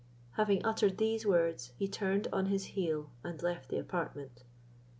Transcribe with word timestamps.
Having 0.31 0.65
uttered 0.65 0.97
these 0.97 1.27
words, 1.27 1.73
he 1.77 1.87
turned 1.87 2.27
on 2.33 2.47
his 2.47 2.63
heel 2.73 3.11
and 3.23 3.39
left 3.43 3.69
the 3.69 3.77
apartment. 3.77 4.43